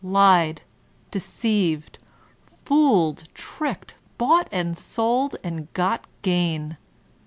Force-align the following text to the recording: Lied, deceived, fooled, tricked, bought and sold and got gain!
Lied, 0.03 0.63
deceived, 1.11 1.99
fooled, 2.65 3.25
tricked, 3.35 3.93
bought 4.17 4.47
and 4.51 4.75
sold 4.75 5.35
and 5.43 5.71
got 5.73 6.07
gain! 6.23 6.77